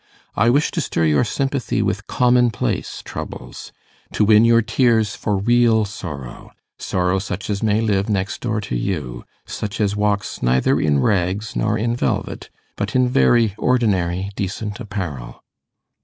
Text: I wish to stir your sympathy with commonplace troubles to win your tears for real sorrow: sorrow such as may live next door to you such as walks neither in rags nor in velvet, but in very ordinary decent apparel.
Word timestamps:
I 0.35 0.49
wish 0.49 0.71
to 0.71 0.81
stir 0.81 1.05
your 1.05 1.23
sympathy 1.23 1.83
with 1.83 2.07
commonplace 2.07 3.03
troubles 3.05 3.71
to 4.13 4.25
win 4.25 4.45
your 4.45 4.63
tears 4.63 5.13
for 5.15 5.37
real 5.37 5.85
sorrow: 5.85 6.53
sorrow 6.79 7.19
such 7.19 7.51
as 7.51 7.61
may 7.61 7.81
live 7.81 8.09
next 8.09 8.41
door 8.41 8.61
to 8.61 8.75
you 8.75 9.25
such 9.45 9.79
as 9.79 9.95
walks 9.95 10.41
neither 10.41 10.79
in 10.81 10.97
rags 10.97 11.55
nor 11.55 11.77
in 11.77 11.95
velvet, 11.95 12.49
but 12.77 12.95
in 12.95 13.07
very 13.09 13.53
ordinary 13.59 14.31
decent 14.35 14.79
apparel. 14.79 15.43